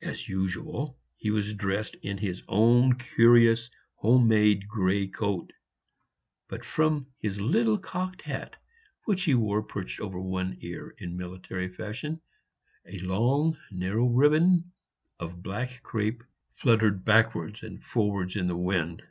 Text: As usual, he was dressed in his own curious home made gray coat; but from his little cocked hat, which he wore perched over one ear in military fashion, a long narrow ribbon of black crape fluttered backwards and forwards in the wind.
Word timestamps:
As 0.00 0.26
usual, 0.26 0.96
he 1.18 1.30
was 1.30 1.52
dressed 1.52 1.96
in 1.96 2.16
his 2.16 2.42
own 2.48 2.94
curious 2.94 3.68
home 3.96 4.26
made 4.26 4.66
gray 4.66 5.06
coat; 5.06 5.52
but 6.48 6.64
from 6.64 7.08
his 7.18 7.42
little 7.42 7.76
cocked 7.76 8.22
hat, 8.22 8.56
which 9.04 9.24
he 9.24 9.34
wore 9.34 9.62
perched 9.62 10.00
over 10.00 10.18
one 10.18 10.56
ear 10.62 10.94
in 10.96 11.14
military 11.14 11.68
fashion, 11.68 12.22
a 12.86 13.00
long 13.00 13.58
narrow 13.70 14.06
ribbon 14.06 14.72
of 15.20 15.42
black 15.42 15.82
crape 15.82 16.24
fluttered 16.54 17.04
backwards 17.04 17.62
and 17.62 17.84
forwards 17.84 18.34
in 18.34 18.46
the 18.46 18.56
wind. 18.56 19.02